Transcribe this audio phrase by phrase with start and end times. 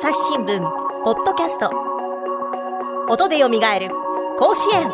[0.00, 0.60] 朝日新聞
[1.04, 1.72] ポッドキャスト。
[3.10, 3.88] 音でよみがえる
[4.38, 4.88] 甲子園。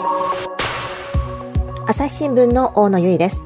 [1.87, 3.45] 朝日新聞の大野由依です。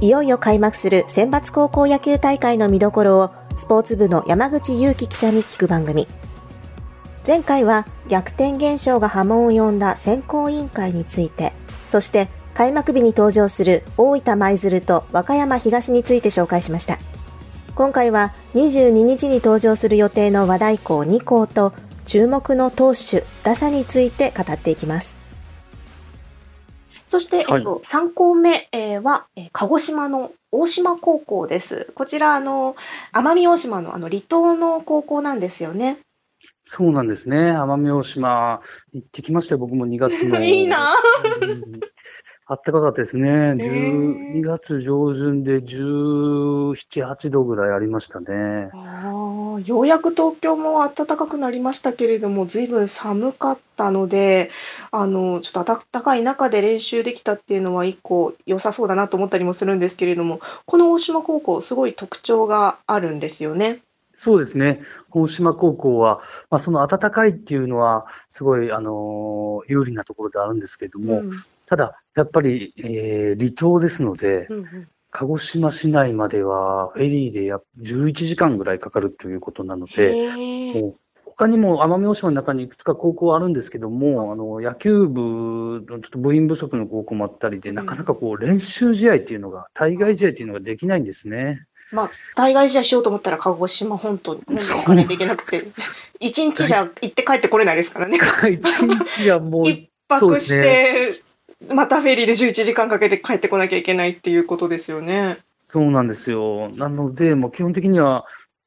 [0.00, 6.06] いよいよ開幕する選抜高校野球大会の見どころをスポーツ部の山口祐希記者に聞く番組。
[7.26, 11.52] 前回は逆転現象が波紋を呼んだ選考委員会について
[11.86, 17.00] そして開幕日に登場する大分舞鶴と和歌山東について紹介しました。
[17.76, 21.74] 今回は22日に登場する予定の和太鼓2校と
[22.06, 25.18] 注目の投手、打者について語っていきます。
[27.06, 31.92] そして、はい、えっと、3校目、えー、は、えー、鹿児島の大島高校です。
[31.94, 32.76] こちら、あの、
[33.12, 35.98] 奄美大島のあの離島の高校なんですよね。
[36.64, 37.52] そうなんですね。
[37.52, 38.60] 奄美大島
[38.94, 40.40] 行ってきましたよ、僕も2月の。
[40.42, 40.94] いいな
[42.48, 43.28] あったかかったですね。
[43.28, 48.70] 12月上旬で17、8度ぐらいありましたね。
[48.72, 54.50] ああ、ようやく東京も暖かくなりましたけれども、ずいぶん寒かったので、
[54.92, 63.80] あの、ちょっと暖かい中で練習できたっていうのは一個良さそうだなと思ったりもするんですけれども、この大島高校すごい特徴があるんですよね。
[64.16, 64.80] そうですね。
[65.10, 71.30] 大島高校は、まあ、その暖かいっていうのは、すごい、あの有利なところであるんですけれども、うん、
[71.66, 80.14] ただ、やっぱり、えー、離島ですので、うんうん、鹿児島市内までは、フェリーでや11時間ぐらいかかるということなので、
[81.24, 91.66] 他にも奄美大島の中にいくつか高校あるんですけども、あの、野球部のちょっと部員不足の高校もあったりで、なかなかこう練習試合っていうのが、対外試合っていうのができないんですね。
[91.92, 95.60] まあ、対外試合しようと思ったら鹿児島本島に行かないといけなくて、
[96.20, 98.18] 一日じゃ行って帰ってこれないですからね。
[98.50, 99.70] 一日じゃもう。
[99.70, 101.08] 一泊して、
[101.72, 105.38] またフェリーで11時間かけて帰ってこなきゃいけないっていうことですよね。
[105.58, 106.70] そうなんですよ。
[106.70, 108.26] なので、もう基本的には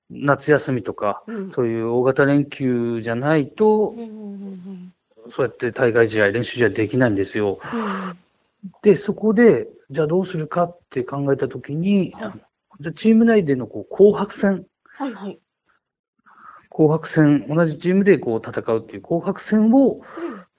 [0.10, 3.96] 夏休みとか、うん、そういう大型連休じゃないと、
[5.26, 7.60] そうやって対外試合、練習試合できないんですよ。
[8.64, 12.49] うん、で、そこで、じゃあどうするかって考えたときに、はいじゃ
[12.94, 14.66] チーム内でのこう紅白戦。
[14.86, 15.40] はいはい。
[16.70, 20.02] 紅白戦、同じチームでこう戦うっていう紅白戦を、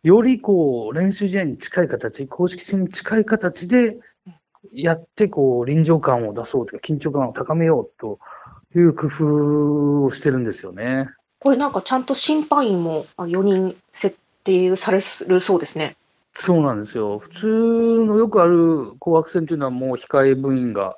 [0.02, 3.98] よりこう練習試合に近い形、公式戦に近い形で
[4.72, 8.18] やって、こう臨場感を出そうというか、緊張感を高めようと
[8.74, 11.08] いう工夫をしてるんですよね。
[11.38, 15.96] これなんかちゃんと審判員も4人設定されるそうですね。
[16.32, 17.18] そうなんですよ。
[17.18, 17.46] 普通
[18.06, 20.96] のよくある紅白戦というのはもう控え部員が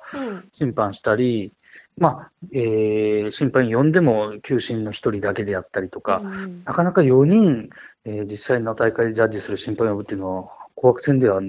[0.51, 1.51] 審判したり、
[1.97, 7.69] うん、まあ、えー、審判員呼んでも球審の一人だけでやったりとか、うん、なかなか4人、
[8.05, 11.41] えー、実際の大会でジャッジする審判を呼ぶっていうのは、紅白戦では、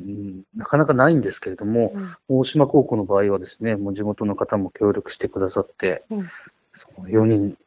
[0.54, 1.92] なかなかないんですけれども、
[2.28, 6.26] うん、大島高校の場合はですね、もう地元の方も協力してくださって、うん、
[6.72, 7.58] その4人、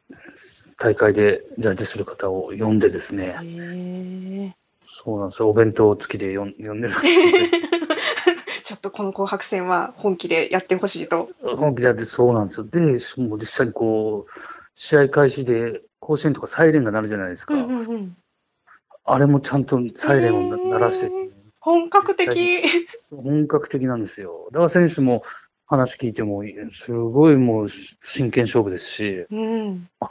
[0.78, 4.56] 大会でジャッジする方を呼んでですね、
[4.90, 5.50] そうなんですよ。
[5.50, 7.02] お弁当付きで呼ん呼んでるんです
[8.64, 11.28] ちょっとこの紅白戦は本気でやってほしいと。
[11.42, 12.66] 本気でやって、そうなんですよ。
[12.66, 14.32] で、もう実際にこう、
[14.74, 17.54] 試合開始で甲子園とかサイレンが鳴るじゃないですか。
[17.54, 18.16] うんうんうん、
[19.04, 21.28] あれもちゃんとサイレンを鳴らしてですね。
[21.60, 22.62] 本格的。
[23.10, 24.48] 本格的なんですよ。
[24.52, 25.22] だから選手も
[25.66, 30.10] 話聞いても、すごいもう真剣勝負ですし、うん、あ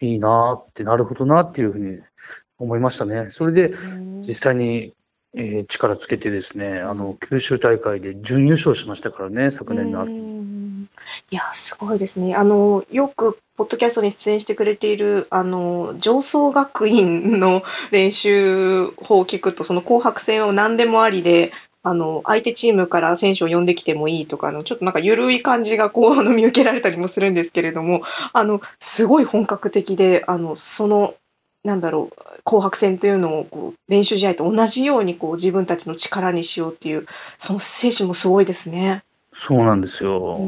[0.00, 1.98] いいなってなるほどなっていうふうに
[2.58, 3.26] 思いましたね。
[3.30, 3.72] それで、
[4.20, 4.92] 実際に、
[5.34, 10.06] えー、力つけてですね、あの、九州大会で準優勝しましたからね、昨年の。
[11.30, 12.34] いや、すごいですね。
[12.34, 21.52] あの、よく、ポッドキャストに出演してくれている、あの、上層学院の練習法を聞くと、その紅白戦を何でもありで、
[21.82, 28.02] あの、相手チームから選手を呼んできてもいいとか、あの、ちょっとなんか緩い感じがこう、あの、見受けられたりもするんですけれども、
[28.32, 31.14] あの、すごい本格的で、あの、その、
[31.64, 37.06] なんだろう、紅白戦というのをこう練習試合と同じようにこう自分たちの力にしようっていう
[37.38, 39.04] その精神もすごいですね。
[39.32, 40.38] そうなんですよ。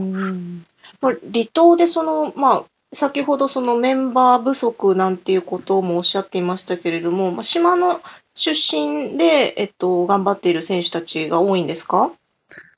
[1.00, 8.00] 離島でそのまあ先ほどそのメンバー不足なんていうこともおっしゃっていましたけれども、まあ、島の
[8.34, 12.12] 出身で、えっと、頑張っている選手たちが多いんですか？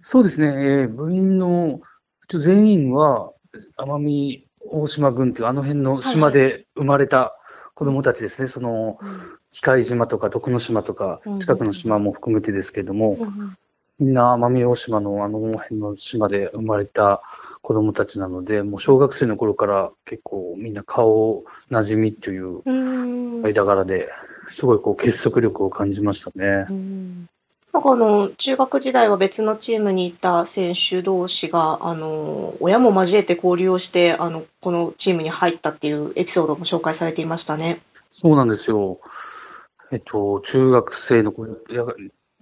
[0.00, 1.80] そうですね、えー、部員の
[2.28, 3.32] 全員は
[3.78, 7.36] 奄美大島郡っていうあの辺の島で生まれた
[7.76, 8.98] 子供たちですね、その、
[9.50, 13.18] 機械島とか徳之島とか、近くの島も含めてですけれども、
[13.98, 17.20] みんな奄美大島のあの辺の島で生まれた
[17.60, 22.62] 子供たちなので、もう小学生の頃から結構みんな顔馴染みという
[23.42, 24.08] 間柄で、
[24.48, 26.64] すごいこう結束力を感じましたね。
[27.72, 37.80] なんかあの、中学時代は別のチームにいた選手同士が、あの、親も交えて交流をして、あの、このチームに入ったっていうエピソードも紹介されていましたね。
[38.10, 38.98] そうなんですよ。
[39.92, 41.34] えっと、中学生の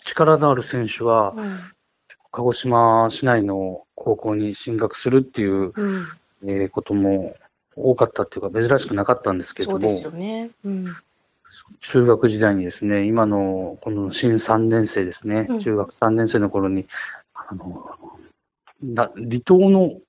[0.03, 1.49] 力のある選手は、うん、
[2.31, 7.35] 鹿児島市内の高校に進学するっていう、うん、えー、ことも
[7.77, 10.51] 多かったっていうか、珍しくなかったんですけども、そうですよね。
[10.65, 10.85] うん
[11.81, 16.87] 中学時代にですね、今のこの新3年生ですね、うん、中学3年生の頃に、
[17.35, 17.85] あの、
[18.83, 20.01] な離島の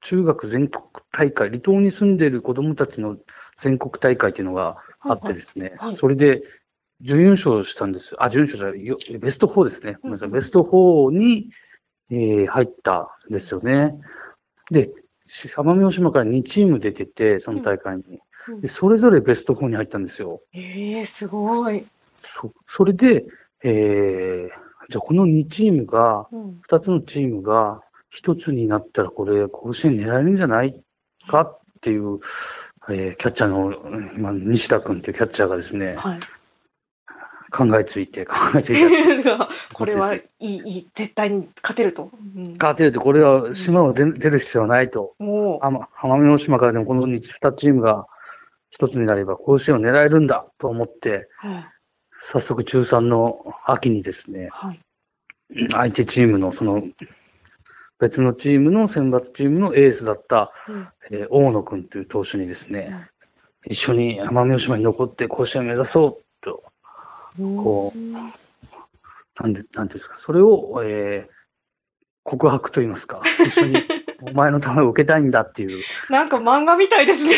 [0.00, 3.16] 中学全国大会、離島に住んでいる子供たちの
[3.56, 5.70] 全国大会っていうのがあってですね、はい。
[5.72, 6.42] はいはい、それで
[7.00, 8.14] 準優勝したんです。
[8.18, 9.96] あ、準優勝じゃない、ベスト4ですね。
[10.02, 11.50] ごめんなさい、ベスト4に、
[12.10, 13.94] えー、入ったんですよね。
[14.70, 14.90] で、
[15.24, 18.20] 奄美大島から2チーム出てて、その大会に。
[18.60, 20.40] でそれぞれベスト4に入ったんですよ。
[20.52, 21.84] ええー、すごい。
[22.18, 23.26] そ、それで、
[23.62, 24.48] えー、
[24.88, 27.82] じゃあこの2チームが、うん、2つのチームが
[28.14, 30.80] 1つになったらこれ甲子園狙えるんじゃない
[31.28, 32.18] かっていう、
[32.88, 33.72] えー、キャッチャーの、
[34.14, 36.20] 今、西田君っていうキャッチャーがですね、はい、
[37.50, 39.24] 考えついて、考えついて。
[39.74, 42.10] これはいい、いい、絶対に勝てると。
[42.36, 45.14] うん、勝てると、これは島を出,、る必要はないと。
[45.20, 48.06] 奄美大島からでもこの 2, 2チームが
[48.70, 51.66] 一つになれば甲子園を狙えるんだと思って、はい、
[52.20, 54.80] 早速中3の秋にですね、はい、
[55.72, 56.82] 相手チームのその
[57.98, 60.72] 別のチームの選抜チームのエースだった、う
[61.14, 62.90] ん、えー、大野君という投手にですね、
[63.66, 66.62] うん、一緒に奄美大島に残って甲子園を目指そうと、
[67.38, 71.32] こう、なんで、なんていうんですか、それを、えー、
[72.24, 73.76] 告白と言いますか、一緒に
[74.22, 75.82] お前のためを受けたいんだっていう。
[76.10, 77.34] なんか漫画みたいですね、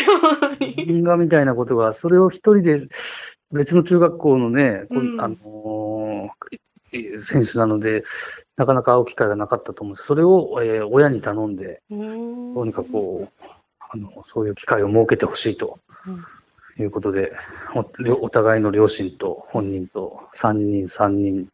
[0.59, 2.77] 漫画みたいなことが、それを一人で
[3.51, 8.03] 別の中学校のね、うん、あのー、選手なので、
[8.57, 10.05] なかなか会う機会がなかったと思うんです。
[10.05, 13.43] それを、えー、親に頼んで、どうにかこう、
[13.79, 15.79] あの、そういう機会を設けてほしいと。
[16.79, 17.33] いうことで
[17.75, 17.85] お、
[18.25, 21.47] お互いの両親と本人と3人、3人、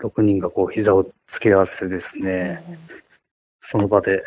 [0.00, 2.62] 6人がこう膝を突き合わせてですね、
[3.60, 4.22] その場で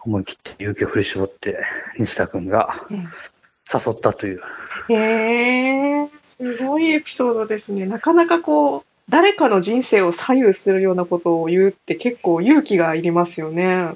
[0.00, 1.64] 思い切って勇気を振り絞って、
[1.98, 4.40] 西田君が誘ったという。
[4.88, 7.86] へえ、すごいエピソードですね。
[7.86, 13.94] なかなかこう、誰かの人生を左右するようなことを言うって結構勇気がいりますよね。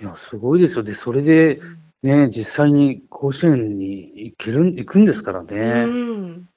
[0.00, 0.82] いや、すごいですよ。
[0.82, 1.60] で、それで、
[2.04, 5.56] ね、実際に甲子園に行ける、行くんですからね。
[5.56, 6.48] うん。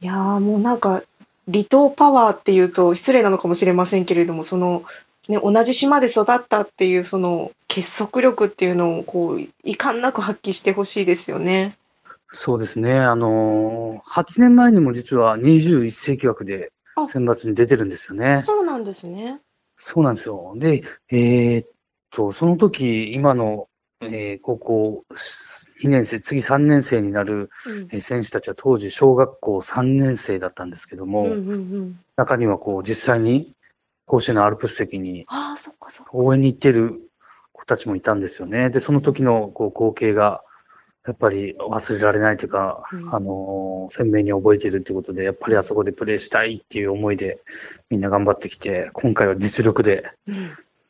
[0.00, 1.02] いやもうなんか、
[1.50, 4.84] 離島パワーっていうと失礼なのかもしれませんけれども、その、
[5.28, 11.72] ね、同じ島で育ったっていうその結束力っていうのをこう遺憾なく発揮してほしいですよね。
[12.30, 12.98] そうですね。
[13.00, 16.72] あのー、8年前にも実は21世紀枠で
[17.08, 18.36] 選抜に出てるんですよね。
[18.36, 19.40] そうなんですね。
[19.78, 20.52] そうなんですよ。
[20.56, 21.68] で、えー、っ
[22.10, 23.68] と、その時、今の、
[24.00, 27.50] えー、高校2年生、次3年生になる、
[27.92, 33.54] うん、選手たちは当時小学校3年生だったんですけども、うんうんうん、中にはこう実際に
[34.06, 35.26] 甲子園のアルプス席に
[36.12, 37.00] 応援に行ってる
[37.52, 38.70] 子たちもいたんですよね。
[38.70, 40.42] で、その時のこう光景が、
[41.06, 47.38] やっぱり忘れられないというか、うん、あのー、鮮明に覚えているということで、やっぱりあそこでプレーしたいっていう思いで
[47.88, 50.10] みんな頑張ってきて、今回は実力で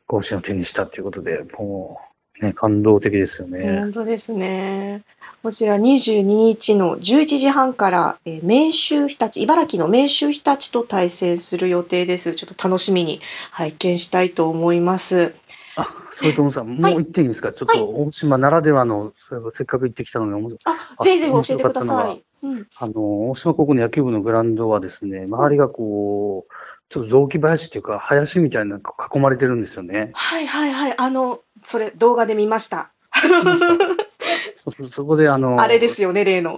[0.07, 2.08] 甲子園を手にしたっていうことで、もう
[2.41, 3.79] ね、感動的ですよね。
[3.81, 5.03] 本当ですね。
[5.41, 12.35] こちら22日の11時半から、えー、明秀日立、茨城の明秀日立と対戦する予定です。
[12.35, 13.21] ちょっと楽しみに
[13.51, 15.33] 拝見したいと思います。
[15.75, 22.23] あ、それともさん、もう言っていいんですか、はい、ちょっと大島ならではの、それせっかく行ってきたのに、あ、ぜひぜひ教えてください。
[22.43, 26.53] うん、あの、大島高校の野球部のグラウンドはですね、周りがこう、
[26.89, 30.11] ちょっと雑木林っていうか、林みたいな囲まれてるんですよね。
[30.13, 30.95] はいはいはい。
[30.97, 32.91] あの、それ動画で見ました。
[34.55, 36.57] そそこであの、あれですよね、例の。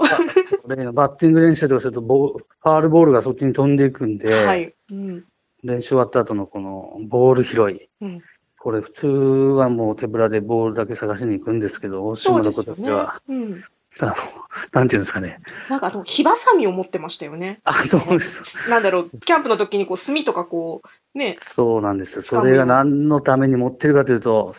[0.68, 5.26] 例のバッティング練習とかするとボ、ファールボールがそっちに飛んでいくんで、はいうん、
[5.64, 7.90] 練習終わった後のこのボール拾い。
[8.02, 8.22] うん、
[8.62, 13.64] これ普通はもう手ぶらでボールだけ探しに行くんですけど、大島の子たちは、ねうん、
[14.00, 14.14] あの、
[14.72, 15.40] なんていうんですかね。
[15.68, 17.60] なんかあの、火ばさみを持ってましたよね。
[17.64, 18.70] あ、そうです。
[18.70, 20.84] なんだろう、キャンプの時にこう、炭とかこ
[21.16, 21.34] う、ね。
[21.40, 22.22] そうなんですよ。
[22.22, 24.54] それが何のために持ってるかというと、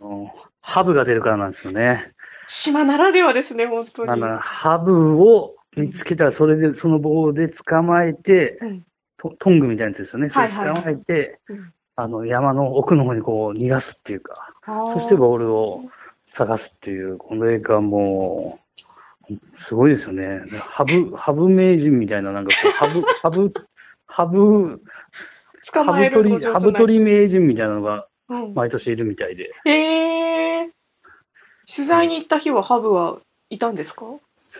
[0.00, 2.12] うん、ハブが出るからなんですよね。
[2.50, 4.22] 島ならではですね、本当に。
[4.40, 8.84] ハブを見つけたら、それで、その棒で捕まえて、うん、
[9.16, 10.28] トトングみたいなやつですよね。
[10.28, 11.40] それ捕まえて、
[12.00, 14.54] あの、山の奥の方にこう逃がすっていうか、
[14.92, 15.82] そしてボールを
[16.26, 18.60] 探すっていう、これがも
[19.28, 20.42] う、すごいですよね。
[20.60, 23.52] ハブ、ハブ名人みたいな、なんかこう、ハブ、 ハブ
[24.06, 24.80] ハブ、
[25.72, 28.06] 捕まえるのハブ取り名人みたいなのが
[28.54, 29.50] 毎年いるみたいで。
[29.66, 30.68] うん、えー、
[31.74, 33.18] 取材に行った日はハブは
[33.50, 34.06] いたんですか？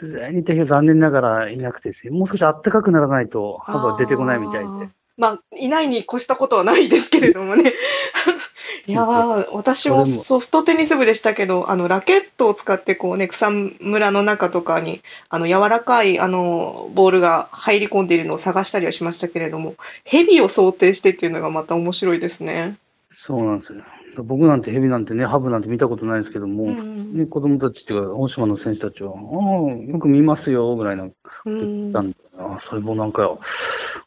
[0.00, 4.90] 取材に行った日は残念ながらいなくてですね、もう少し暖かくならないとハブは出てこないみたいで。
[5.18, 7.74] まあ、いないに越したことはないですけれどもね。
[8.86, 22.76] いや私もソフトテニス部でしたけど、あの、ラケットを使ってこうね、草むらの中とかに、あの、柔らかい、あの、ボールが入り込んでいるのを探したりはしましたけれども、蛇を想定してっていうのがまた面白いですね。
[23.10, 23.82] そうなんですよ。
[24.22, 31.08] 僕なんて蛇なんてね、ハブなんて見たことないですけども、うん、ね、子供たちっていうか、大島の選手たちは、ああ、よく見ますよ、ぐらいな
[31.44, 33.38] 言ったんで、うん、あそれもなんか、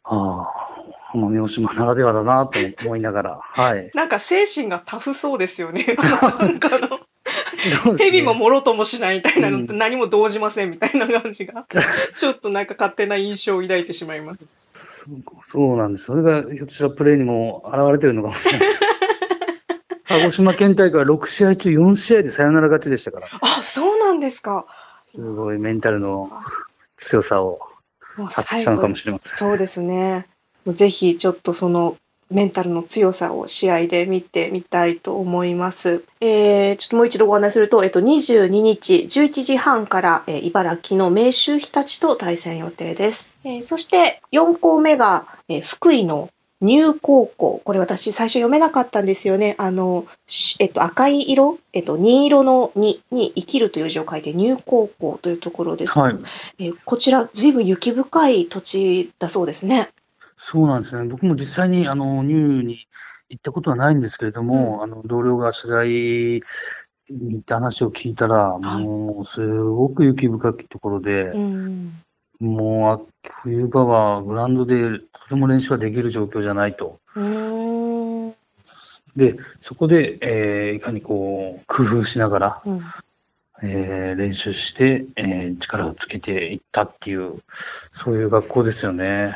[0.03, 0.60] ああ、
[1.13, 3.91] 奄美大島ならではだなと思いながら、 はい。
[3.93, 5.85] なんか精神がタフそうですよね。
[6.39, 11.65] なんかの、蛇ももろともしないみたいなのって、何も動じませんみたいな感じが、
[12.15, 15.05] ちょっとなんか勝手な印象を抱いてしまいます。
[15.43, 16.05] そうなんです。
[16.05, 18.81] それがひょっとしたらプレーにも現れてるのかもしれないです。
[20.07, 23.27] 鹿児島県大会は6試合中4試合でサヨナラ勝ちでしたから。
[23.41, 24.65] あ、そうなんですか。
[25.03, 26.29] すごいメンタルの
[26.97, 27.59] 強さを
[28.17, 29.37] 発揮したのかもしれません。
[29.37, 30.27] そうですね。
[30.67, 31.97] ぜひちょっとその
[32.31, 36.03] メンタルの強さを試合で見てみたいと思います。
[36.21, 43.33] えー、ちょっともう一度ご案内すると、えっと、22日11時半から、えー、茨城の明秀日立と対戦予定です。
[43.43, 46.29] えー、そして4校目が、えー、福井の
[46.61, 47.59] 入高校。
[47.65, 49.55] これ私最初読めなかったんですよね。
[49.57, 50.05] あの、
[50.59, 55.99] えっと、赤い色、えっと、二色のにに生きるという字を書いて入高校というところです。
[55.99, 56.15] はい。
[56.59, 59.89] えー、こちら、随分雪深い土地だそうですね。
[60.43, 61.07] そうなんですね。
[61.07, 62.87] 僕も実際に、あの、ニューに
[63.29, 65.87] 行ったことはないんですけれども、うん、あの、同僚が取材
[67.11, 71.93] に行った話を聞いたら、もう、すごく雪深いところで、うん、
[72.39, 73.07] もう、
[73.43, 76.99] 冬場はグラウンドでとても練習ができる状況じゃないと。
[79.15, 82.81] で、そこで、えー、いかにこう、工夫しながら、うん
[83.63, 87.43] えー、練習して、えー、力をつけていったっていう、
[87.91, 89.35] そういう学校ですよね。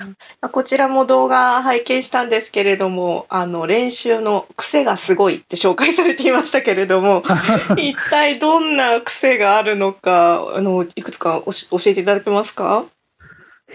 [0.51, 7.21] こちらも動画拝見したんですけれども、あの、練習の癖がすごいって紹介されていましたけれども、
[7.77, 11.51] 一体どんな癖があるのか、あの、いくつか教
[11.85, 12.85] えていただけますか？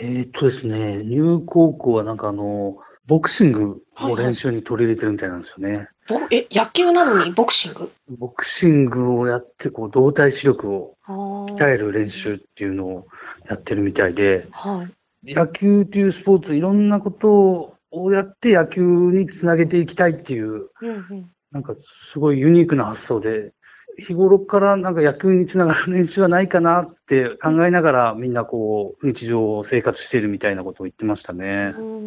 [0.00, 2.76] えー、っとですね、入高校はなんかあの、
[3.07, 5.76] ボクシングを練習に取り入れてるみたいなんですよね。
[5.76, 7.93] はいはい、え、野球なのにボクシング？
[8.19, 13.07] ボクシングをやって、こう、動体視力を鍛える練習っていうのを
[13.49, 14.88] やってるみたいで、は
[15.25, 23.52] い、野球っていうスポーツ、いろんなことをやって野球につなげていきたいっていう、うんうん、なんかすごいユニークな発想で、
[23.99, 31.75] 日頃からなんか野球につながる練習はないかなって考えながらみんなこう日常生活してるみたいなことを言ってましたね。
[31.79, 32.01] うん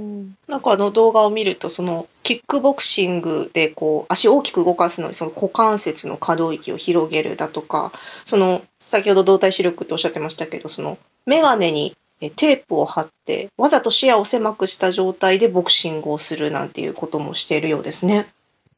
[0.47, 7.91] なんかあの動画を見るとそのキックボクシングでこう足を大きく動かすのにその股関節の可動域を広げるだとか
[8.25, 11.95] その先ほど動体視力っておっしゃってましたけどその眼鏡に
[12.31, 18.27] テープを貼ってわざと視野を狭くした状態でボクシングをするなんていうこともしているようですね。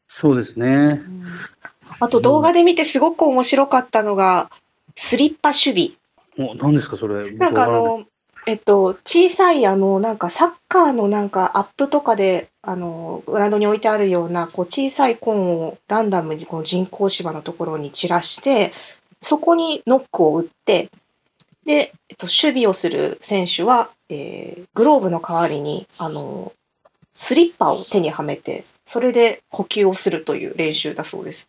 [0.07, 1.01] そうですね。
[1.99, 4.49] あと動画で見てすごく面白かったのが、
[4.95, 5.95] スリッパ守
[6.37, 6.49] 備。
[6.49, 7.31] お、何ですかそれ。
[7.31, 8.05] なんかあの、
[8.47, 18.71] えっと、小さいあの、なんかサッカーのなんかアップとかで、あの、グラウンドに置いてあるような、こう小さいコーンをランダムにこの人工芝のところに散らして、
[19.19, 20.89] そこにノックを打って、
[21.65, 26.53] で、えっと、守備をする選手は、えー、グローブの代わりに、あの、
[27.15, 31.47] スリッパを手にはめて、それで補給をするという練習だそうです。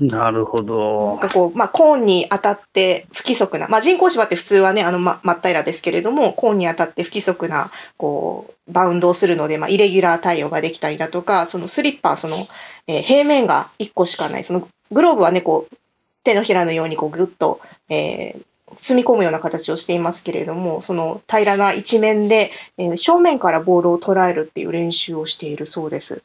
[0.00, 1.18] なるほど。
[1.20, 12.46] なんかこう、まあ、コーンに当たって不規則な、まあ、人工芝って普通はね、あの、ま、真っ平らですけれども、コーンに当たって不規則な、こう、バウンドをするので、まあ、イレギュラー対応ができたりだとか、そのスリッパ、その、
[12.86, 15.76] えー、平面が1個しかない、その、グローブはね、こう、
[16.24, 18.42] 手のひらのようにこう、ぐっと、えー、
[18.74, 26.22] 包み込むような形をしていますけれども、その平らな一面で、えー、正面からボールを捉えるっていう練習をしているそうです。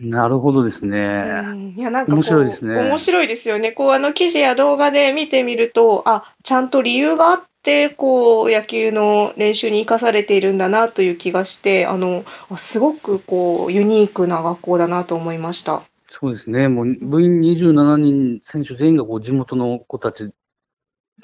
[0.00, 0.98] なるほどですね。
[1.74, 2.78] いや、なんか面白いですね。
[2.78, 3.72] 面白いですよね。
[3.72, 12.24] こう、あの、記事や動画で見てみると、あ、ちゃんと理由があって、こう、野球の練習に生かされているんだなという気がして、あの、
[12.56, 15.82] すごくこう、ユニークな学校だなと思いました。
[16.08, 16.68] そうですね。
[16.68, 20.30] もう、部員27人、選手全員がこう、地元の子たち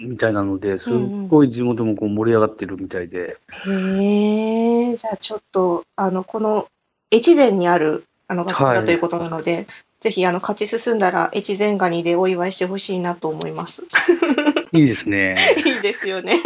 [0.00, 0.96] みたいなので、すっ
[1.28, 3.36] ごい地元もこう盛り上がってるみたいで。
[3.66, 6.66] うん、へえ、じゃあちょっと、あの、この、
[7.12, 9.66] 越前にあるあの学校だということなので、はい、
[10.00, 13.84] ぜひあの勝ち進んだら越前ガニでお祝いしてほしいなと思います。
[14.72, 15.36] いいですね。
[15.64, 16.40] いいですよね。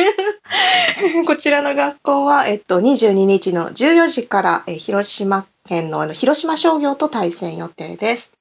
[1.26, 8.32] こちらの学校は、えっと、22日の14時から、え広島県のあの広島商業と対戦予定です。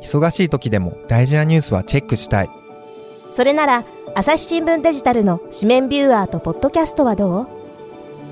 [0.00, 2.50] 忙しい時でも大事なニュースはチェックしたい。
[3.32, 3.84] それなら、
[4.18, 7.46] 朝日新聞デジタルの紙面ビューアーとポッドキャストはどう？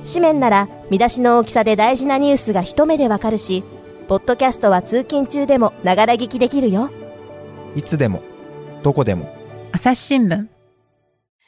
[0.09, 3.62] 紙面なら見出しの大きさで大事なニュースが一目でわかるし、
[4.09, 6.88] ポッドキャストは通勤中でもながら聞きできるよ。
[7.76, 8.23] いつでも、
[8.83, 9.29] どこでも。
[9.73, 10.47] 朝日新聞。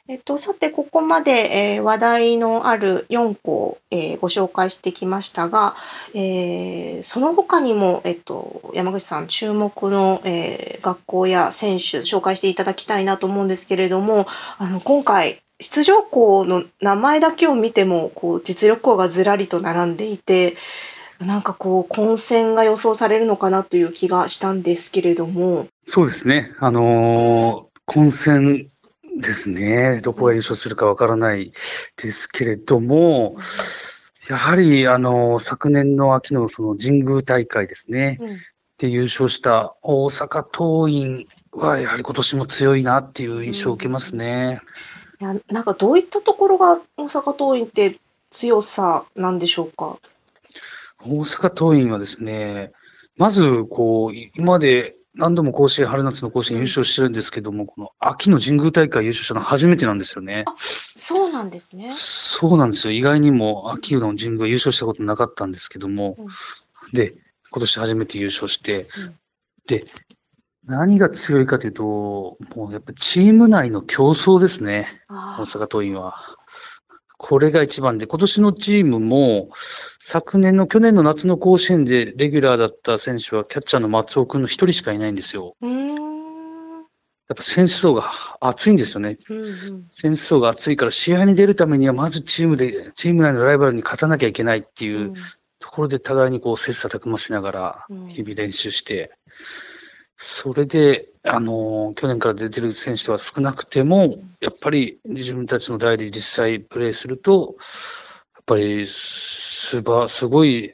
[0.09, 5.75] えっと、さて、ここまで、えー、話題のある4校、えー、ご紹介してきましたが、
[6.13, 20.55] えー、その他にも、えっと、山口さん、注目の、え学校や選手、紹介していただきたいなと思うんですけれども、あの、今回、出場校の名前だけを見ても、こう、実力校がずらりと並んでいて、
[21.19, 25.67] なんかこう、混戦が予想されるのかなという気がしたんですけれども。
[25.81, 26.53] そうですね。
[26.59, 28.67] あの混戦
[29.17, 30.01] ですね。
[30.01, 31.51] どこが優勝するかわからない
[32.01, 33.35] ですけれども、
[34.29, 38.17] やはり、あの、昨年の秋のその神宮大会ですね。
[38.19, 38.37] うん、
[38.77, 44.61] で優勝した大阪桐蔭は、やはり今年も強いなっていう印象を受けますね。
[45.21, 49.97] うん、いや、なんかどういったところが大阪桐蔭って強さなんでしょうか？
[51.05, 52.71] 大阪桐蔭はですね、
[53.17, 60.45] まず、こう、今まで何度も甲子園、春夏の甲子園優勝してるんですけども、この秋の神宮大会優勝したのは初めてなんですよね。
[60.55, 61.89] そうなんですね。
[61.91, 62.93] そうなんですよ。
[62.93, 66.27] 意外にも秋の神宮優勝したことなかったんですけども、うん、
[66.93, 67.13] で、
[67.51, 68.87] 今年初めて優勝して、うん、
[69.67, 69.85] で、
[70.65, 74.87] 何が強いかというと、もうやっぱチーム内の競争ですね。
[75.09, 76.15] 大阪桐蔭は。
[77.17, 79.49] これが一番で、今年のチームも、
[79.99, 85.55] 昨年の、去年の夏の甲子園でレギュラーだった選手は、キャッチャーの松尾くんの一人しかいないんですよ。
[87.29, 88.03] やっぱ選手層が
[88.39, 89.17] 熱いんですよね。
[89.29, 95.11] うんうん、選手層が熱いから、試合に出るためには、まずチームで、チーム内のライバルに勝たなきゃいけないっていう
[95.59, 99.11] ところで、互いにこう、切磋琢磨しながら、日々練習して、
[100.17, 107.55] それで、あの、去年から出てる選手は少なくても、やっぱり自分たちの代で実際プレーすると、
[108.33, 110.73] やっぱりすば、すごい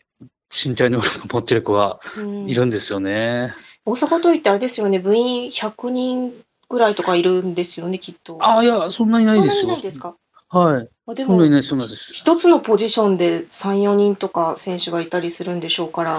[0.49, 1.99] 身体能力を持ってる子は
[2.45, 3.53] いるんですよね。
[3.85, 6.33] うん、大阪桐蔭ってあれですよね、部員100人
[6.69, 8.37] ぐらいとかいるんですよね、きっと。
[8.39, 9.61] ああ、いや、そんなにないですよ。
[9.61, 10.15] そんなにないですか？
[10.49, 10.87] はい。
[11.07, 16.17] あでも、一つのポジションで3、4人とか選手がいたりするんでしょうから。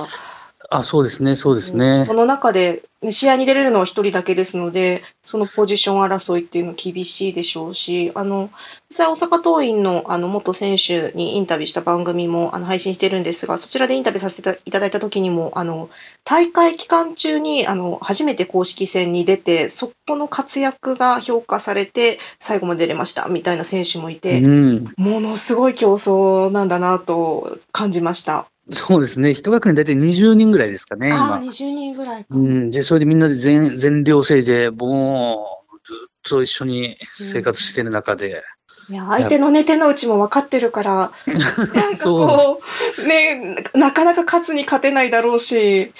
[0.70, 2.04] あ、そうですね、そうですね。
[2.04, 8.50] その中で、試合に出れるのは一人だけですので、そのポジション争いっていうの厳しいでしょうし、あの、
[8.88, 15.90] 実際大阪桐蔭のあの元選手にインタビューした番組もあの配信してるんですが、そちらでインタビューさせていただいた時にも、あの、
[16.24, 28.46] 大会期間中にあの初めて公式戦に出て、そこの活躍が評価されて、最後まで出れましたみたいな選手もいて、うん、ものすごい競争なんだなと感じました。
[28.70, 29.34] そうですね。
[29.34, 31.34] 一学年大体20人ぐらいですかね、今。
[31.34, 32.28] あ20人ぐらいか。
[32.30, 32.70] うん。
[32.70, 38.42] で、それでみんなで全、全寮制で、もう、ずっと一緒に生活してる中で。
[38.88, 41.12] うん、いや、相手のね、手の内も分かってるから、
[41.74, 42.60] なんかこ
[42.98, 45.92] う、ね、なかなか勝つに勝てないだろうし。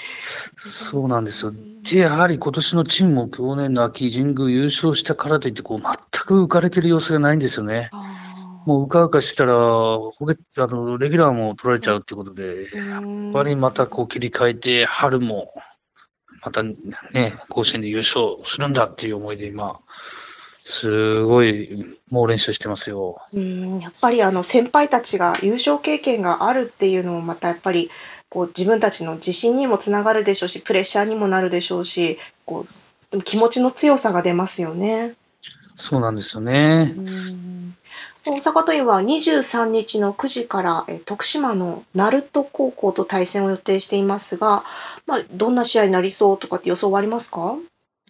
[0.57, 1.53] そうなんですよ。
[1.83, 7.89] で、やはり今年のチームも去年の秋、神宮優勝したからといって、こう、全く浮かれてる様子がないんですよね。
[7.93, 8.25] あ
[8.65, 15.53] もううかうかしたら、ほげ、あの、レギュラーも取られちゃうってことで、やっぱりまたこう切り替えて、春も、
[16.41, 16.73] またね、
[17.49, 19.79] 甲子園で優勝するんだっていう思いで今、
[20.57, 21.69] すごい
[22.09, 23.21] 猛練習してますよ。
[23.35, 27.91] うんやっぱりあの先輩たちが優勝経験があるっていうのもまたやっぱり
[28.29, 32.63] こう自分たちの自信にもつながるでしょうしプレッシャーにもなるでしょうしこ
[33.11, 35.13] う気持ちの強さが出ますよね。
[35.77, 36.91] そうなんですよね。
[36.97, 37.75] うん
[38.27, 44.63] 大阪桐蔭は23日の9時から、え徳島の鳴門高校と対戦を予定していますが、
[45.05, 47.55] まあ、どんな試合になりそうとかって予想はありますか？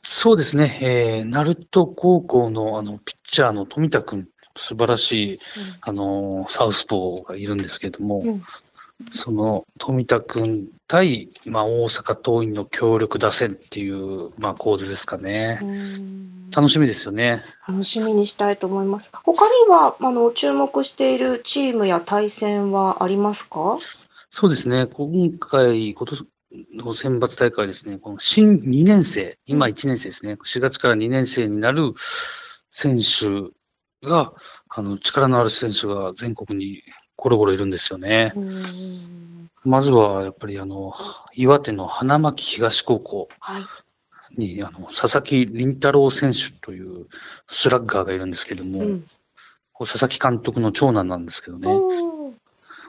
[0.01, 5.39] そうですね、えー、鳴門高校のあのピッチャーの富田君、素晴らしい、うん、
[5.81, 8.41] あのサウスポーがいるんですけれども、うん、
[9.11, 15.59] その富田君対、まあ、大阪桐蔭の協力打線っていう、まあ、構図ですかね。
[16.55, 17.43] 楽しみですよね。
[17.67, 19.11] 楽しみにしたいと思います。
[19.23, 23.77] 他にはあの注目しているチームや対戦はありますか？
[24.29, 24.85] そうですね。
[24.87, 26.25] 今回、今年
[26.75, 31.93] の選抜大会ですね、この新2年生、今1年生ですね、4月から2年生になる
[32.69, 33.51] 選手
[34.07, 34.31] が、
[34.69, 36.81] あの、力のある選手が全国に
[37.25, 38.33] ゴロゴロいるんですよね。
[39.63, 40.93] まずは、やっぱりあの、
[41.33, 43.29] 岩手の花巻東高校
[44.37, 47.07] に、はい、あの、佐々木麟太郎選手という
[47.47, 49.05] スラッガーがいるんですけども、うん、
[49.79, 51.67] 佐々木監督の長男なんですけどね、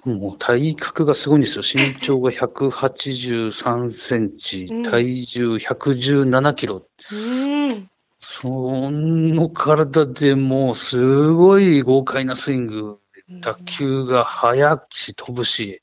[0.04, 1.64] もう体格がすごいんですよ。
[1.64, 6.86] 身長が183センチ、体重117キロ。
[7.10, 15.82] うん、その体でもうすごい豪快なスイング、打球が速くし飛ぶし、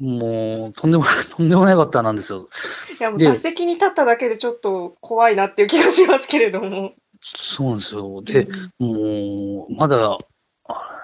[0.00, 0.90] うん、もうとん。
[0.90, 1.48] でもない、とん。
[1.48, 2.16] でもないかったなん。
[2.16, 2.48] ですよ。
[3.00, 6.92] いやもう打席に立っただけでちょっと怖いなっていう気がしますけれども。
[7.22, 7.76] そうなん。
[7.78, 8.22] ですよ。
[8.22, 8.48] で、
[8.80, 10.18] うん、もう、まだ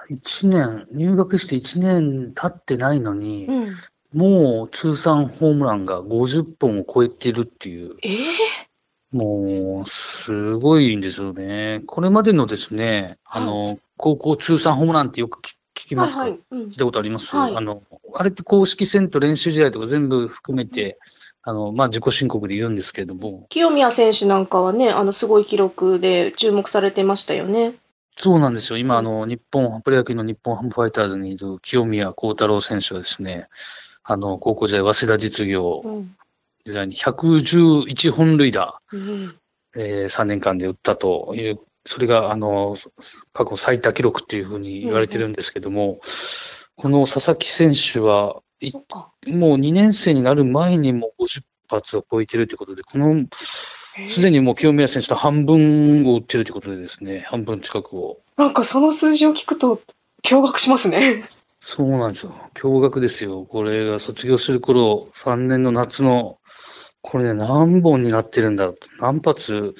[0.09, 7.95] 1年、入学して1年経ってないのに、うん、もう通算ホームランが50本を超えてるっていう。
[8.03, 8.15] えー、
[9.15, 11.81] もう、すごいんですよね。
[11.87, 16.39] これまでのですね、はい、あの、高校通算ホームランってよく聞きますか、はいはい。
[16.51, 17.81] うん、聞いたことあります、はい、あの、
[18.13, 20.99] あれって公式戦と練習試合とか全部含めて、
[21.43, 23.45] あの、まあ、自己申告で言うんですけれども。
[23.49, 27.73] 清宮選手なんかはね、あの、すごい記録で注目されてましたよね。
[28.17, 28.77] そうなんですよ。
[28.77, 33.47] 今、あの、日本、プロ野球の日本ハムファイターズにいる清宮幸太郎選手はですね、
[34.03, 35.83] あの、高校時代、早稲田実業
[36.65, 39.35] 時代に111本塁打、うん、
[39.77, 42.75] えー、3年間で打ったという、それが、あの、
[43.33, 45.99] 過去最多記録っていうふうに言われてるんですけども、うん、
[46.75, 48.41] この佐々木選手は、
[49.27, 53.25] もう2年生になる前にも50発を超えてるということで、この
[54.07, 58.17] すでにもう清宮選手と半分を打ってるということでですね、半分近くを。
[58.37, 59.81] なんかその数字を聞くと
[60.23, 61.23] 驚愕しますね。
[61.59, 62.33] そうなんですよ。
[62.53, 63.43] 驚愕ですよ。
[63.43, 66.37] これが卒業する頃、3年の夏の、
[67.07, 69.75] これね、何本になってるんだろう何発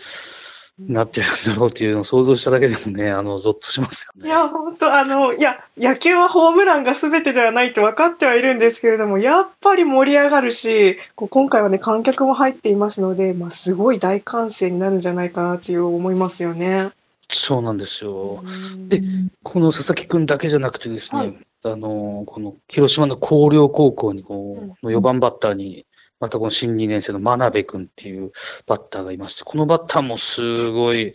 [0.78, 4.28] なってるんだろうっていうのを想像しただけでもね、あの、ゾッとしますよね。
[4.28, 16.92] いや、本当あの、いや、野球はホームランが全てではないって分かってはいるんですけれども、やっぱり盛り上がるし、こう今回はね、観客も入っていますので、まあ、すごい大歓声になるんじゃないかなっていう思いますよね。
[17.28, 18.44] そうなんですよ。
[18.88, 19.02] で、
[19.42, 25.86] この佐々木くんだけじゃなくてですね、はい、あの、この広島の広陵高校にこう、の4番バッターに、
[26.20, 28.32] またこの新2年生の真鍋くんっていう
[28.68, 31.14] バッターがいまして、このバッターもすごい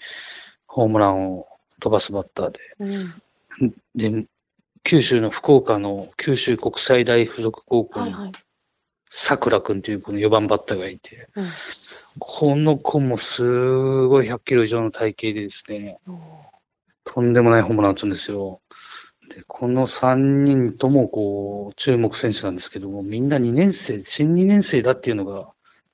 [0.66, 1.46] ホームランを
[1.80, 2.60] 飛ばすバッターで、
[3.58, 4.26] うん、で、
[4.84, 8.32] 九州の福岡の九州国際大附属高校に、
[9.08, 11.46] 桜くんっていうこの4番バッターがいて、うん、
[12.18, 15.98] この子もすごい100キロ以上の体型でですね、
[17.04, 18.60] とんでもないホームラン打つんですよ。
[19.34, 25.48] で、この3人ともこう、注目選手なんですけども、みんな2年生、新2年生だっていうのが、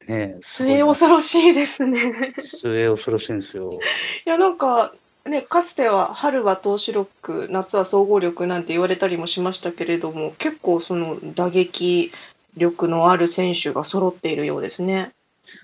[0.08, 2.28] ね、末恐ろしいですね。
[2.38, 3.70] 末恐ろしいんですよ。
[4.26, 4.94] いや、なんか、
[5.26, 12.12] ね、かつては春は投手力、夏は総合力なんて言われたりもしましたけれども、結構その打撃
[12.56, 15.12] 力のある選手が揃っているようですね。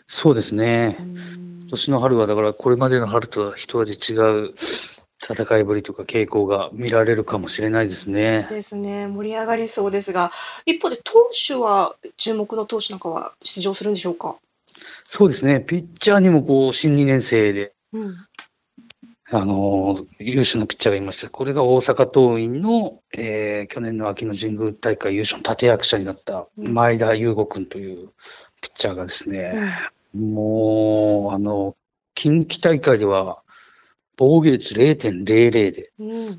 [0.06, 0.96] そうですね。
[0.98, 4.16] 今年の春はだからこれまでの春とは一味違
[4.48, 4.52] う
[5.24, 8.48] 戦いぶりとか傾向が見られるかもしれないですね。
[8.50, 9.06] ですね。
[9.06, 10.32] 盛り上がりそうですが、
[10.66, 14.36] 一方で投手は、注目の投手なんかは出場するんでしょうか？
[15.06, 15.60] そうですね。
[15.60, 18.10] ピッチャーにもこう、新2年生で、うん、
[19.30, 28.08] あの、優秀なピッチャーがいまして、これが大阪桐蔭の、えー、去年の秋の神宮大会優勝の立役者になった前田優吾君という
[28.60, 29.52] ピッチャーがですね、
[30.14, 31.76] うん、もう、あの、
[32.14, 33.41] 近畿大会では、
[34.16, 36.30] 防御率0.00で、うん、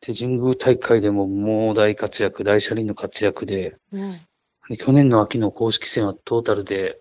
[0.00, 4.12] で、神宮大会でももう大活躍、大車輪の活躍で、うん、
[4.68, 6.98] で去年の秋の公式戦はトータルで、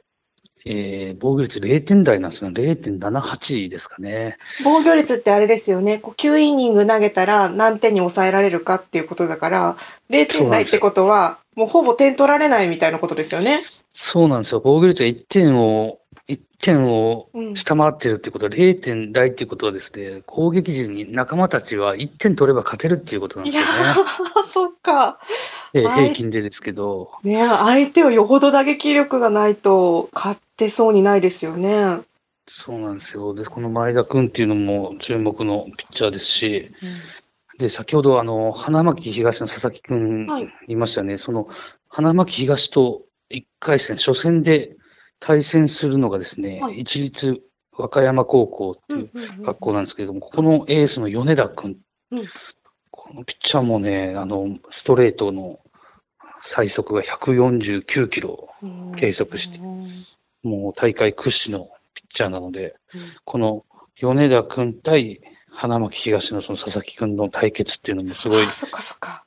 [0.66, 2.52] えー、防御率0点台なんですよ。
[2.52, 4.38] 0.78ですかね。
[4.66, 5.98] 防御率ってあれですよね。
[6.00, 9.78] こう9イニング投げたら何点に抑えられるかっていうことだから、
[10.10, 13.60] 0点台ってことは、もうほぼ点取られないみたいなことですよね。
[13.90, 14.62] そうなんですよ。
[14.64, 16.07] 防御率は1点を1
[16.62, 23.70] 点を下回ってるってことは、0点台っていうことはですね、攻撃時に仲間たちは1点取れば勝てるっていうことなんですよね。
[24.50, 25.20] そっか。
[25.74, 27.12] 平均でですけど。
[27.24, 32.02] ね相手はよほど打撃力がないと勝ってそうにないですよね。
[32.48, 33.34] そうなんですよ。
[33.34, 36.72] で、この前田君っていうのも注目のピッチャーですし、
[37.52, 40.28] うん、で、先ほどあの、花巻東の佐々木君
[40.68, 41.10] いましたね。
[41.10, 41.50] はい、その、
[41.90, 44.78] 花巻東と1回戦、初戦で
[45.20, 47.42] 対戦するのがですね、はい、一律
[47.78, 49.10] 和歌山高校っていう
[49.44, 51.78] 学校なんですけれども、ここのエースの米田君、
[52.12, 52.24] うん、
[52.92, 55.60] このピッチャーもね、あの、ストレートの
[56.42, 58.50] 最速が149キロを
[58.96, 59.60] 計測して、
[60.44, 65.22] もう大会屈指のピッチャーなので、うん、この米田君対
[65.58, 68.46] 花巻東のその佐々木くんの対決っていうのもすごい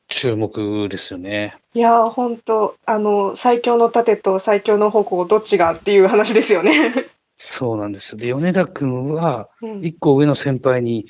[0.06, 1.56] 注目ですよね。
[1.74, 6.94] いや本当あの最強の盾と最強の矛どっちがっていう話ですよね。
[7.34, 9.48] そうなんですで、米田くんは、
[9.80, 11.06] 一個上の先輩に、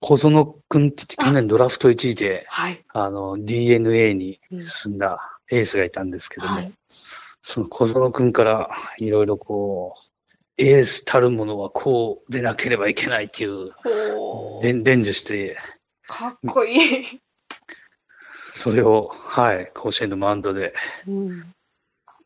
[0.00, 10.19] 小園くんって去年ドラフト1位で、はい、あの、DNA に進んだエースがいたんですけども、はい、その小園くんからいろいろこう、
[10.60, 13.72] エースたるものはこうでなければいけないっていう、
[14.60, 15.56] 伝授して、
[16.06, 17.20] かっこいい。
[18.34, 20.74] それを、はい、甲子園のマウンドで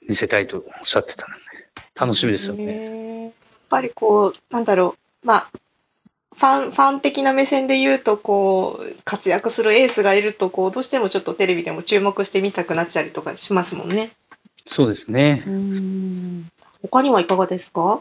[0.08, 1.40] 見せたいとおっしゃってたので、
[1.98, 3.24] 楽しみですよね。
[3.26, 3.32] やっ
[3.68, 5.50] ぱりこう、なんだろう、まあ、
[6.34, 14.10] ファン、ファン的な目線で言うと、こう、活躍するエースがいると、こう、どうしてもちょっとテレビでも注目してみたくなっちゃうとかしますもんね。
[14.64, 15.44] そうですね。
[16.82, 18.00] 他にはいかがですか？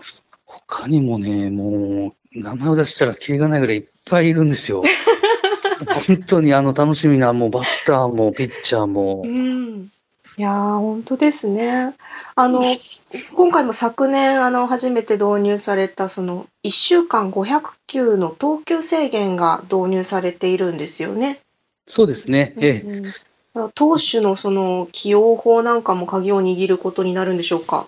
[0.68, 4.84] 他にもね、もう、名前を出したら気がないぐらいいっぱいいるんですよ。
[6.08, 9.24] 本当にあの楽しみな、もうバッターもピッチャーも。
[9.26, 9.92] うん。
[10.38, 11.94] いやー、本当ですね。
[12.36, 12.64] あの、
[13.36, 21.40] 今回も昨年、あの、初めて導入された、その、1週間500球の投球制限が導入されているんですよね。
[21.86, 22.54] そうですね。
[22.58, 23.04] ええ。
[23.76, 27.88] 投手のその起用法なんかも鍵を握ることになるんでしょうか？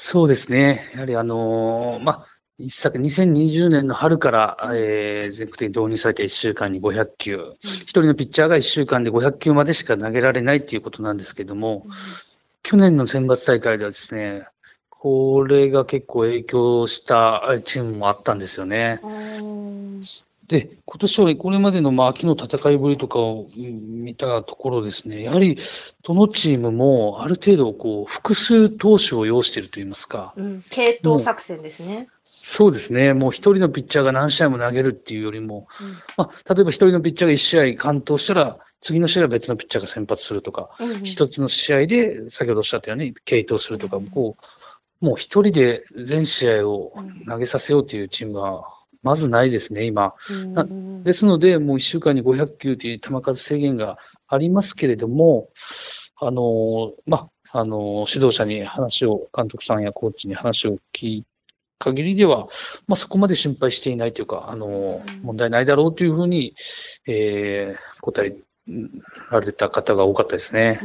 [0.00, 0.88] そうですね。
[0.94, 2.26] やはりあのー、まあ、
[2.60, 7.56] 一昨2020年の春から、えー、全国的に導入されて1週間に500球、うん、1
[7.86, 11.90] 人のピッチャーが1週間で500球までしか投げられないっていうことなんですけども、うん、
[12.62, 14.46] 去年の選抜大会ではですね、
[14.88, 19.00] これが結構影響したチームもあったんですよね。
[20.48, 25.58] で、今年はこれまでのまあ秋の戦いぶりとかを見たところですね、やはり
[26.02, 30.32] どのチームもある程度こう複数投手を要しているといいますか。
[30.36, 32.08] うん、系統作戦ですね。
[32.24, 33.12] そうですね。
[33.12, 40.70] もう一人のピッチャーが何試合も投げるっていうよりも、うん、まあ、例えば一人のピッチャーが一試合完投したら、次の試合は別のピッチャーが先発するとか、
[41.02, 44.36] 一、うん、つの試合で先ほどおっしゃったように系統するとか、こ
[45.02, 46.94] う、もう一人で全試合を
[47.28, 48.62] 投げさせようというチームが
[49.08, 50.12] まずないですね、今。
[51.02, 55.48] ですので、もう1週間に500球という球数制限がありますけれども、
[56.20, 61.24] あの、まあ、あの、指導者に話を、監督さんやコーチに話を聞い
[61.78, 62.48] 限りでは、
[62.86, 66.54] まあ、そこまで心配していないというか、あの、問題ないだろうというふうに、
[67.06, 68.36] えー、答え
[69.30, 70.80] られた方が多かったですね。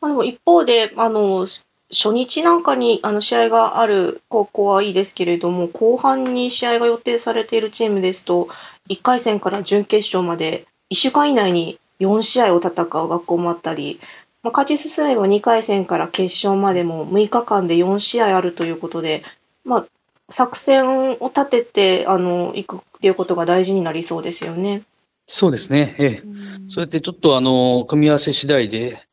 [0.00, 1.44] まあ、でも一方で、あの、
[1.90, 8.48] 初日なんかにあの試合がある高校はいいですけれども、後半に試合が予定されているチームですと、
[8.88, 14.00] 1回戦から準決勝まで1週間以内に4試合を戦う学校もあったり、
[14.42, 19.22] まあ、勝ち進めば2回戦から決勝までも6日間で4試合あるということで、
[19.64, 19.86] まあ、
[20.30, 24.82] 作戦を立ててあの行くっていうことが大事になりそうですよね。
[25.26, 25.94] そうですね。
[25.98, 26.22] ええ。
[26.68, 29.06] そうやってちょっとあの、組み合わせ次第で、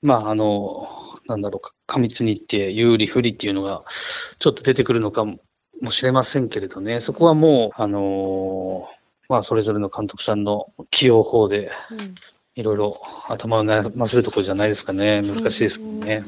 [0.00, 0.88] まあ、あの、
[1.28, 3.84] なんだろうか、過密に行って有利不利っていうのが
[4.38, 5.38] ちょっと出てくるのかも
[5.90, 11.70] しれませんけれどね、そこはもう、あのー、まあ、それぞれの監督さんの起用法で、
[12.54, 12.96] いろいろ
[13.28, 15.22] 頭を悩ませるところじゃないですかね。
[15.22, 16.24] 難しいですけどね。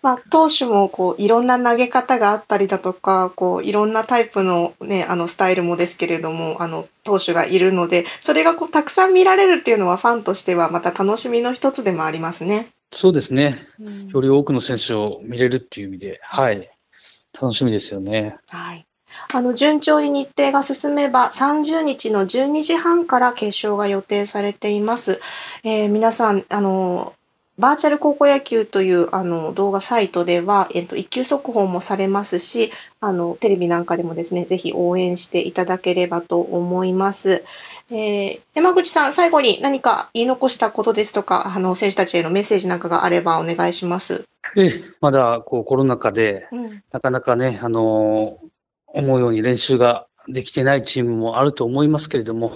[0.00, 12.68] まあ、投手もこういろんな投げ方があったりだとかこういろんなタイプの,、ね、あのスタイルもですけれどもあの投手がいるのでそれがこうたくさん見られるっていうのはファンとしてはまた楽しみの一つでもありますね。
[12.94, 13.58] そうですね。
[14.12, 16.70] より多くの選手を見れるっていう意味で、はい。
[17.38, 18.36] 楽しみですよね。
[18.48, 18.86] はい。
[19.32, 25.20] あの、順調に日程が進めば、30日の12時半から決勝が予定されています。
[25.64, 27.14] えー、皆さん、あの、
[27.58, 37.44] バーチャル高校野球というあの動画サイトでは、えっと、一級速報もされますし、あの、テレビなんかでもですね、ぜひ応援していただければと思います。
[37.90, 44.24] えー、山口さん、最後に何か言い残したことですとか、あの選手たちへのメッセージなんかがあればお願いします。
[44.56, 44.70] え
[45.00, 48.38] まだこうコロナ禍で、うん、なかなかね、あの
[48.86, 52.52] 思うように練習ができてないチームもあると思いますけれども、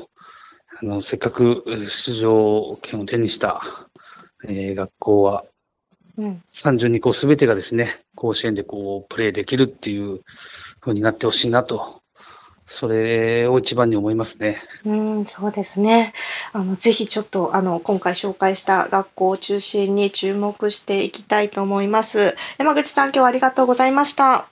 [0.81, 3.61] あのせっかく出場権を手にした、
[4.47, 5.45] えー、学校は、
[6.17, 10.21] うん、32校すべてがですね、甲子園でこうプレーできるっていう
[10.81, 12.01] 風になってほしいなと
[12.71, 14.61] それを一番に思いますね。
[14.85, 16.13] うん、そうですね。
[16.53, 22.37] あの、ぜひちょっと、あの、今回紹介した学校を中心に注目していきたいと思います。
[22.59, 24.49] 山口さん、今日はありがとうございました。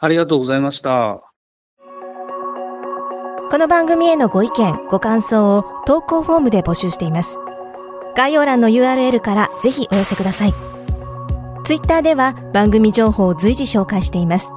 [0.00, 1.22] ありがとうございました。
[3.52, 7.38] この番組へのご意見、ご感想を投稿フォームで募集しています。
[8.16, 10.54] 概要欄の URL からぜひお寄せください。
[11.62, 14.50] ツイッターでは番組情報を随時紹介しています。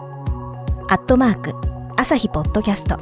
[0.89, 2.97] アットマーク朝日ポッドキャスト。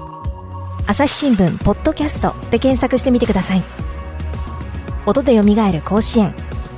[0.86, 3.64] 朝日新聞ポッドキャストで検索してみてください。
[5.06, 6.36] 音でよみがえる甲子園。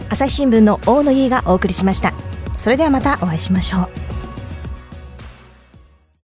[0.09, 2.13] 朝日新聞の大野優がお送りしました。
[2.57, 3.89] それではまたお会いしましょう。